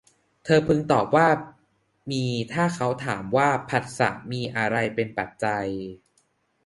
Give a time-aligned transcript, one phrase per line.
[0.43, 1.27] เธอพึงตอบว่า
[2.11, 5.67] มีถ้าเขาถามว่า ผัสสะมีอะไรเป็นปัจจัย